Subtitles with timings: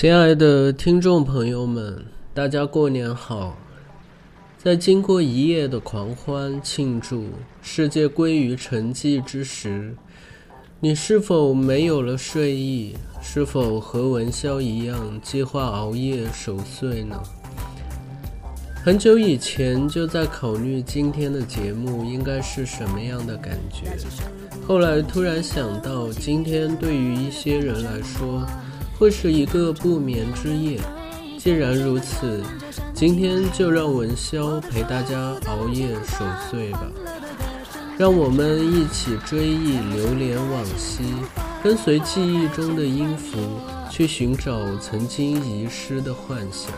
[0.00, 3.54] 亲爱的听众朋友们，大家过年好！
[4.56, 7.26] 在经过一夜的狂欢庆祝、
[7.60, 9.94] 世界归于沉寂之时，
[10.80, 12.96] 你是否没有了睡意？
[13.20, 17.20] 是否和文潇一样计划熬夜守岁呢？
[18.82, 23.94] 很久以前就在考虑今天的节目应该是什么样的感觉，
[24.66, 28.46] 后来突然想到，今天对于一些人来说，
[29.00, 30.78] 会是一个不眠之夜。
[31.38, 32.42] 既然如此，
[32.92, 36.82] 今天就让文潇陪大家熬夜守岁吧。
[37.96, 41.02] 让我们一起追忆流连往昔，
[41.64, 43.38] 跟随记忆中的音符，
[43.90, 46.70] 去寻找曾经遗失的幻想。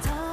[0.00, 0.27] 起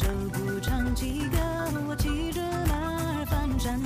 [0.00, 1.36] 手鼓唱起歌，
[1.86, 3.78] 我骑着马儿翻山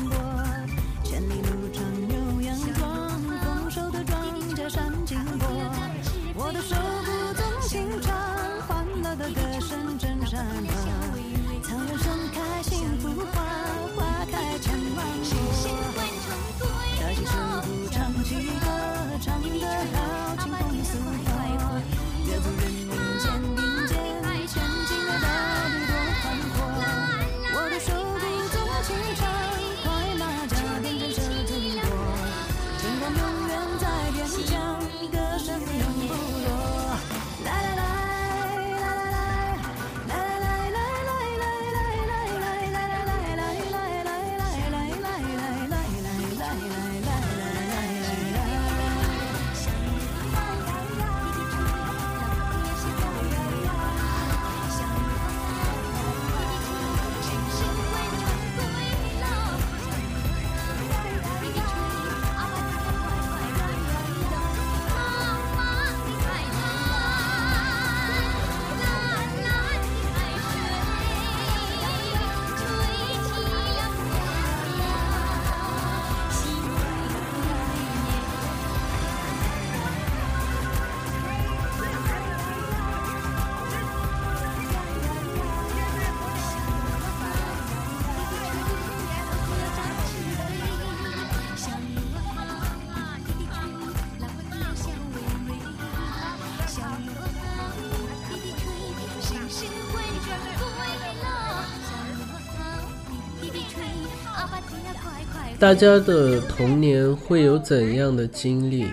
[105.64, 108.86] 大家的童年会有怎样的经历？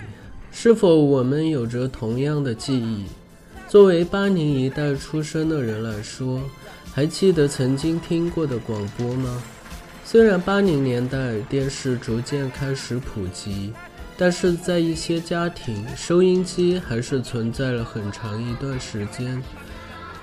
[0.50, 3.04] 是否我们有着同样的记忆？
[3.68, 6.40] 作为八零一代出生的人来说，
[6.90, 9.42] 还记得曾经听过的广播吗？
[10.02, 13.74] 虽然八零年代电视逐渐开始普及，
[14.16, 19.42] 但是在一些家庭，收音机还是存在了很长一段时间。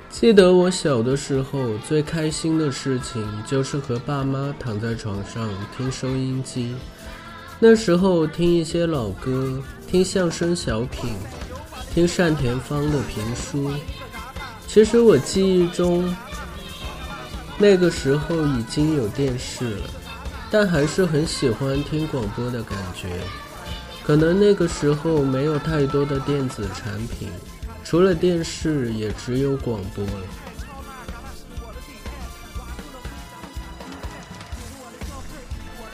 [0.10, 5.48] 记得我小的时候，最开心的事情就是和爸妈躺在床上
[5.78, 6.76] 听收音机。
[7.60, 11.14] 那时候听一些老歌，听相声小品，
[11.94, 13.72] 听单田芳的评书。
[14.68, 16.14] 其实我记忆中，
[17.58, 19.84] 那个时候已经有电视了，
[20.50, 23.08] 但还是很喜欢听广播的感觉。
[24.04, 27.30] 可能那个时候没有太多的电子产品。
[27.90, 30.12] 除了电视，也只有广播了。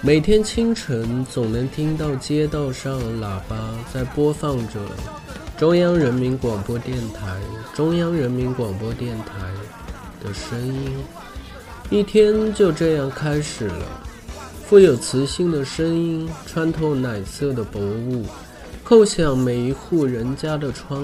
[0.01, 4.81] 每天清晨，总能听到街道上喇叭在播放着
[5.57, 7.39] 中央人民广播电台、
[7.73, 9.33] 中央人民广播电台
[10.21, 10.97] 的声音。
[11.89, 13.85] 一天就这样开始了。
[14.67, 18.25] 富有磁性的声音穿透奶色的薄雾，
[18.83, 21.01] 叩响每一户人家的窗。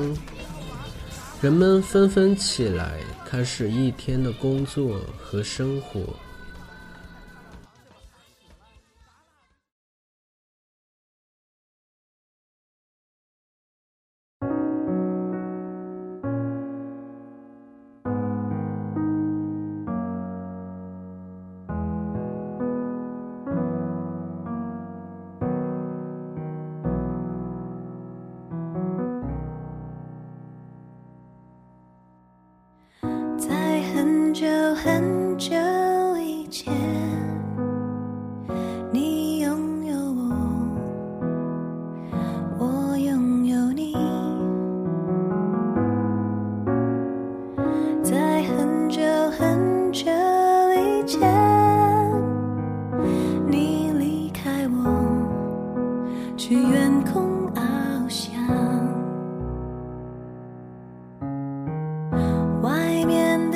[1.42, 6.02] 人们纷纷起来，开始一天的工作和生活。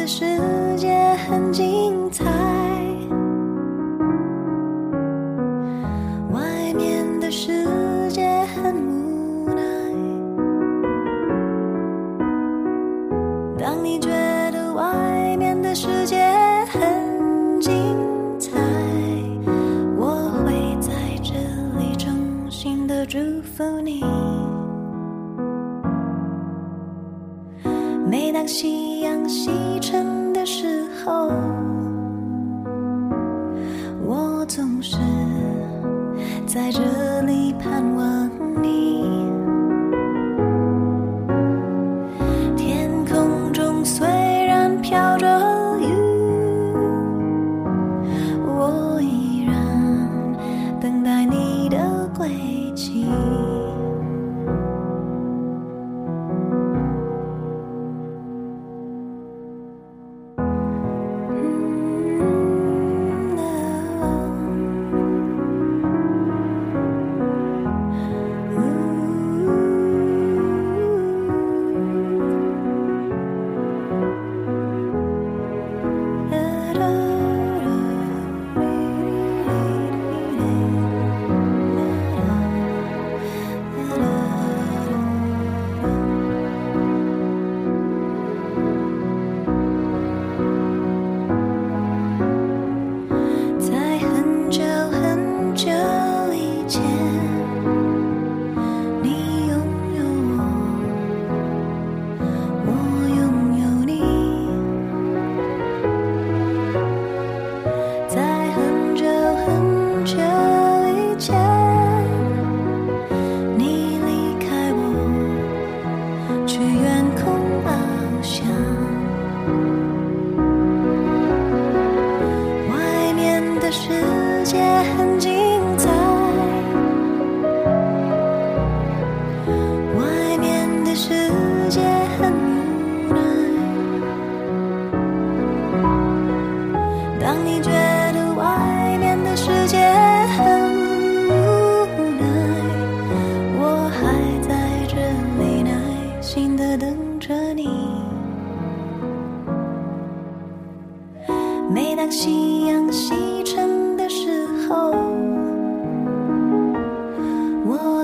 [0.08, 0.24] 世
[0.78, 1.65] 界很精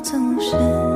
[0.03, 0.90] 总是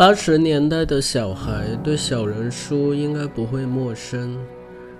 [0.00, 4.34] 八十年代的小孩对小人书应该不会陌生。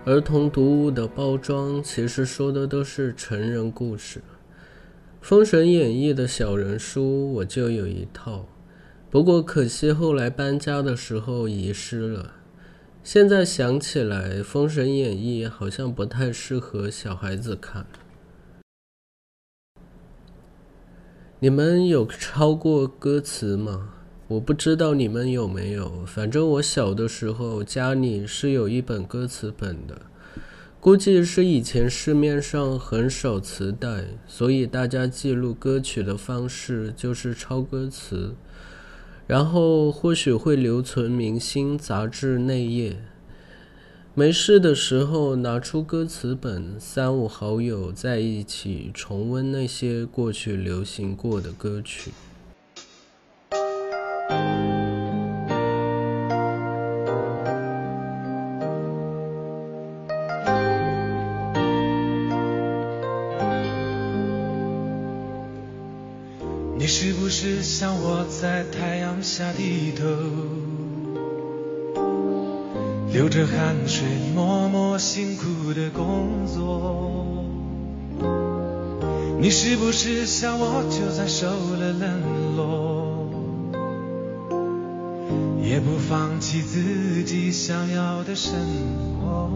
[0.04, 4.19] 儿童读物的包装其实说的都是成人故事。
[5.23, 8.45] 《封神演义》的小人书我就有一套，
[9.09, 12.33] 不过可惜后来搬家的时候遗失了。
[13.02, 17.87] 现在想起来，《封神演义》好像不太适合小孩子看。
[21.38, 23.95] 你们有抄过歌词吗？
[24.30, 30.02] 我不知道你们有没有，反正我小的时候家里是有一本歌词本的，
[30.78, 38.37] 估计是以前市面上很少磁带，所以大家记录歌曲的方式就是抄歌词，
[39.26, 42.99] 然后或许会留存明星杂志内页。
[44.14, 52.12] 没事的时候拿出歌词本，三五好友在一起重温那些过去流行过的歌曲。
[86.11, 88.52] 放弃自己想要的生
[89.21, 89.49] 活？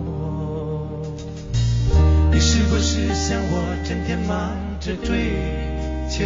[2.31, 5.33] 你是不是像我，整天忙着追
[6.09, 6.25] 求，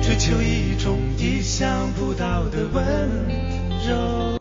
[0.00, 2.82] 追求一种意想不到的温
[3.86, 4.40] 柔？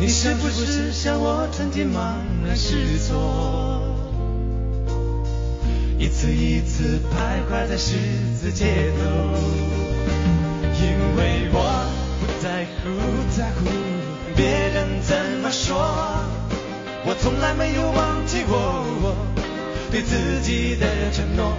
[0.00, 2.14] 你是不是像我，曾经茫
[2.46, 3.82] 然失措，
[5.98, 7.98] 一次一次徘徊在十
[8.40, 9.75] 字街头？
[11.26, 11.58] 对我
[12.20, 12.88] 不在乎，
[13.36, 13.66] 在乎
[14.36, 15.76] 别人怎么说，
[17.04, 19.16] 我从来没有忘记过
[19.90, 21.52] 对自己的承诺，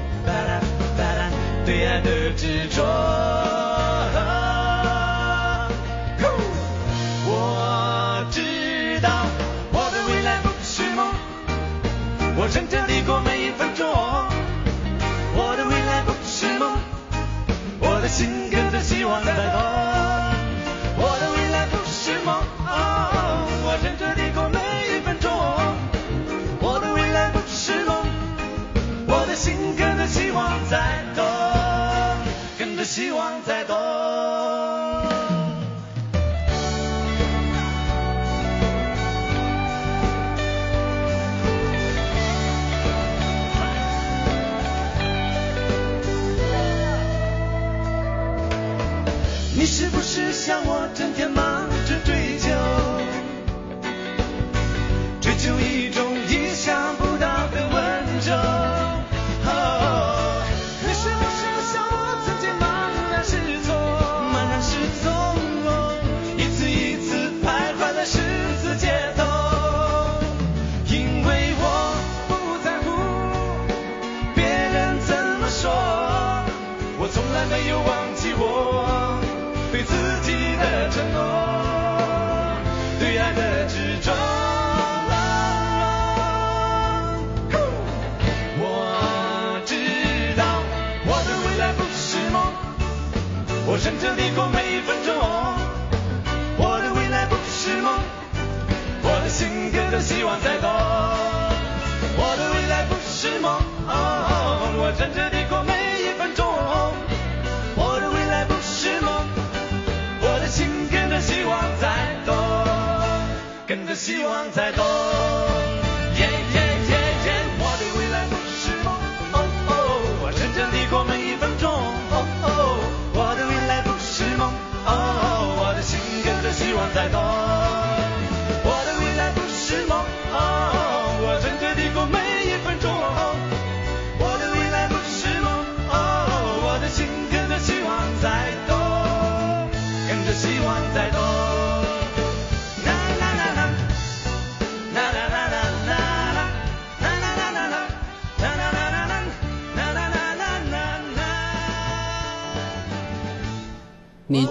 [1.66, 3.57] 对爱的执着。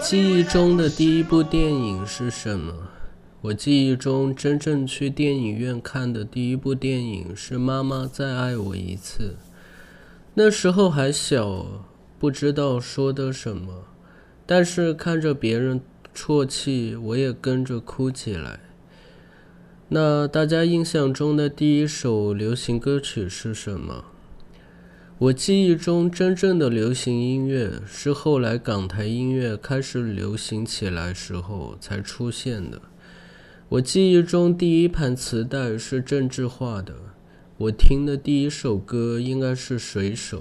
[0.09, 2.73] 记忆中的第一部电影是什么？
[3.41, 9.35] 我记忆中真正去电影院看的第一部电影是《妈妈再爱我一次》。
[10.35, 11.85] 那时候还小，
[12.21, 13.83] 不知道说的什么，
[14.47, 15.81] 但是看着别人
[16.15, 18.61] 啜泣，我也跟着哭起来。
[19.89, 24.05] 那大家印象中的第一首流行歌曲是什么？
[25.19, 32.83] 我记忆中真正的流行音乐是后来港台音乐开始流行起来时候才出现的。
[33.71, 36.95] 我记忆中第一盘磁带是郑智化的，
[37.57, 40.41] 我听的第一首歌应该是《水手》。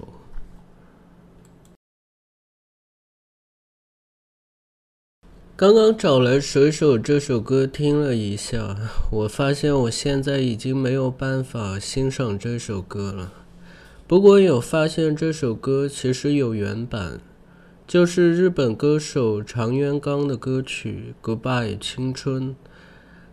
[5.55, 8.75] 刚刚找来《水手》这首歌听了一下，
[9.09, 13.44] 我发现我现在已经没有办法欣赏这首歌了。
[14.07, 17.19] 不过有发现这首歌其实有原版，
[17.87, 22.49] 就是日本歌手长渊刚的歌曲《Goodbye 青春》。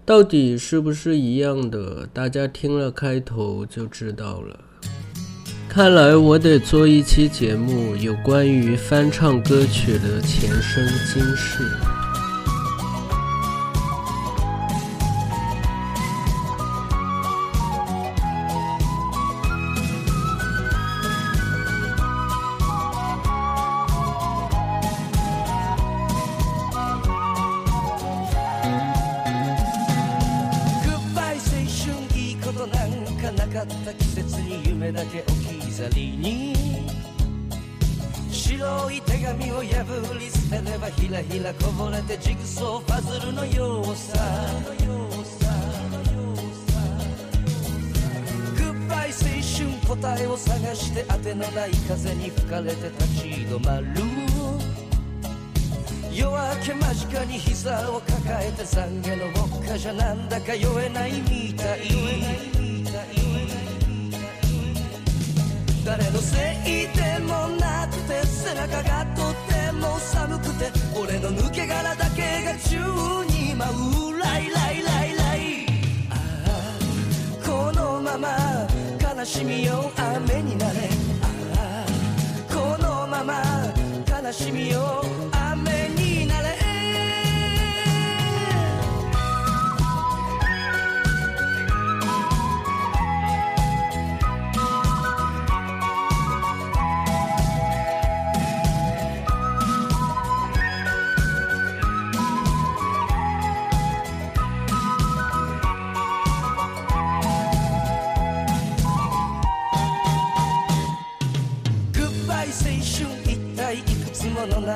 [0.06, 2.08] 到底是不是一样的？
[2.10, 4.58] 大家听了开头就知道了。
[5.68, 11.91] 看来我得做一期节目，有关于翻唱歌曲的前生今世。
[41.12, 44.18] らひらこぼれてジグソーパズルのようさ。
[48.56, 49.14] グッバイ青
[49.86, 53.86] 春答えを探して当てのない風に吹かれて立ち止まる。
[56.14, 61.80] 夜明け間近に膝を抱えて懺悔のウォッカじゃなんだか酔えないみたい。
[65.84, 69.41] 誰のせいでもなくて背中がとて
[69.82, 72.78] も寒くて俺の抜け殻だけが宙
[73.26, 75.66] に舞うライライライライ。
[76.08, 76.14] あ
[76.46, 78.28] あこのまま
[79.16, 80.88] 悲しみよ雨になれ。
[81.22, 83.42] ああこのまま
[84.08, 85.51] 悲しみよ雨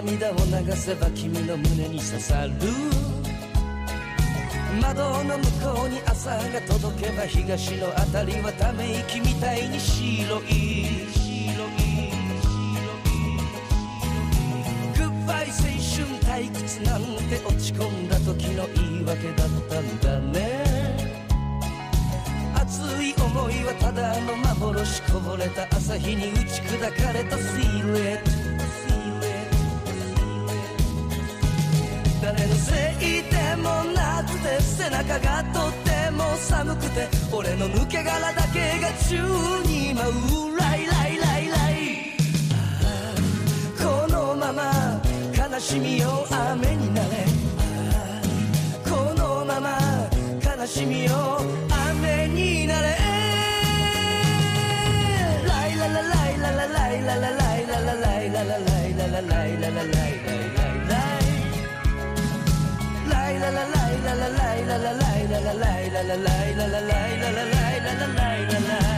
[0.03, 2.53] 涙を流せば君の胸に刺さる。
[4.83, 12.13] 窓の向こうに朝が届けば東のあたりはため息みたいに白い白い。
[14.99, 20.67] グッバイ青春退屈なんて落ち込んだ時の言い訳だったんだね。
[22.55, 28.46] 熱い思いはただの幻こぼれた朝日に打ち砕かれたシルエット。
[32.47, 39.17] 誰のせいでもなくて背中がとても寒くて俺の抜け殻だけが宙
[39.69, 40.09] に舞
[40.53, 42.15] うライライライライ。
[42.53, 45.03] ああこのまま
[45.37, 47.09] 悲しみよ雨になれ。
[47.59, 48.23] あ
[48.85, 49.79] あこのまま
[50.57, 51.41] 悲しみよ
[51.91, 52.97] 雨になれ。
[55.49, 60.46] ライララライララライララライララライララライララライララライララ
[63.51, 63.79] la la
[64.09, 64.91] la la
[68.61, 68.96] la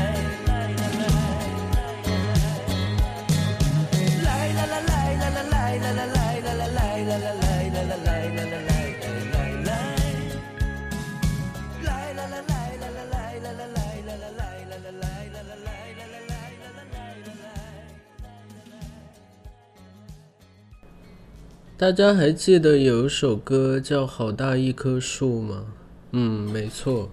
[21.79, 25.67] 大家还记得有一首歌叫《好大一棵树》吗？
[26.11, 27.09] 嗯，没错，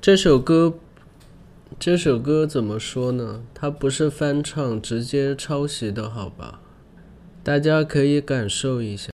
[0.00, 0.74] 这首歌，
[1.78, 3.44] 这首歌怎么说呢？
[3.54, 6.60] 它不是翻唱，直接抄袭的，好吧？
[7.44, 9.13] 大家可以感受一下。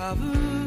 [0.00, 0.59] covered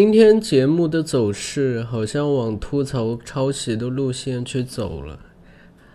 [0.00, 5.18] 今天节目的走势好像往吐槽抄袭的路线去走了，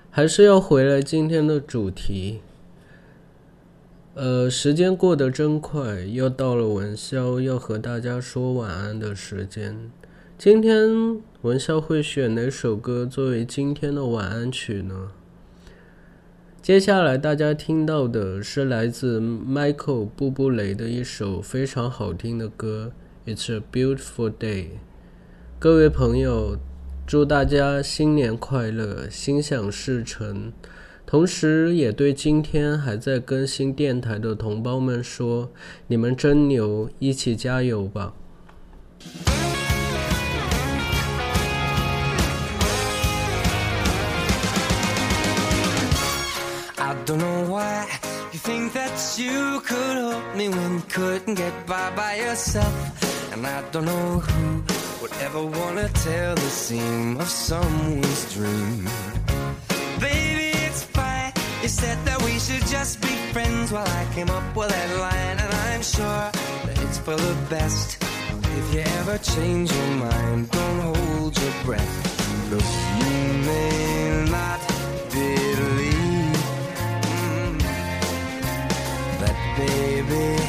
[0.10, 2.42] 还是要回来今天的主题。
[4.16, 9.89] 呃，时间过得真快，又到了文潇要和大家说晚安的时间。
[10.38, 15.12] 今天文潇会选哪首歌作为今天的晚安曲呢？
[16.62, 22.92] 接下来大家听到的是来自 Michael 布布雷的一首非常好听的歌。
[23.26, 24.80] It's a beautiful day，
[25.58, 26.58] 各位朋友，
[27.08, 30.52] 祝大家新年快乐，心想事成。
[31.06, 35.50] 同时，也对今天还在更新电台的同胞们说：
[35.88, 38.14] 你们真牛，一起加油吧
[46.76, 47.86] ！I don't know why
[48.34, 52.68] you think that you could help me when you couldn't get by by yourself.
[53.34, 54.63] And I don't know who
[55.02, 58.88] would ever wanna tell the seam of someone's dream.
[60.00, 61.34] Baby, it's fine.
[61.63, 65.38] You said that we should just be friends while I came up with that line.
[65.43, 66.30] And I'm sure
[66.65, 67.98] that it's for the best.
[68.60, 71.93] If you ever change your mind, don't hold your breath.
[72.52, 72.69] Look,
[73.02, 73.17] you
[73.50, 74.60] may not
[75.10, 76.38] believe
[77.10, 77.60] mm,
[79.22, 80.42] that, baby,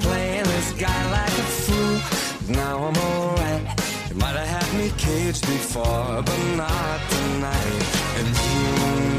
[0.00, 2.54] playing this guy like a fool.
[2.54, 3.62] Now I'm alright.
[4.08, 7.82] You might have had me caged before, but not tonight.
[8.18, 9.17] And you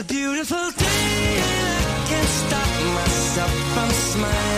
[0.00, 4.57] It's a beautiful day, and I can't stop myself from smiling.